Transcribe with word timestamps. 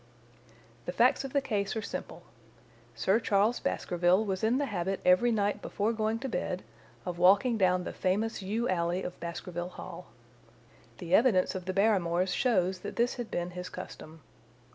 "The 0.87 0.91
facts 0.91 1.23
of 1.23 1.31
the 1.31 1.41
case 1.43 1.75
are 1.75 1.81
simple. 1.83 2.23
Sir 2.95 3.19
Charles 3.19 3.59
Baskerville 3.59 4.25
was 4.25 4.43
in 4.43 4.57
the 4.57 4.65
habit 4.65 4.99
every 5.05 5.31
night 5.31 5.61
before 5.61 5.93
going 5.93 6.17
to 6.21 6.27
bed 6.27 6.63
of 7.05 7.19
walking 7.19 7.55
down 7.55 7.83
the 7.83 7.93
famous 7.93 8.41
yew 8.41 8.67
alley 8.67 9.03
of 9.03 9.19
Baskerville 9.19 9.69
Hall. 9.69 10.07
The 10.97 11.13
evidence 11.13 11.53
of 11.53 11.65
the 11.65 11.73
Barrymores 11.73 12.33
shows 12.33 12.79
that 12.79 12.95
this 12.95 13.13
had 13.13 13.29
been 13.29 13.51
his 13.51 13.69
custom. 13.69 14.21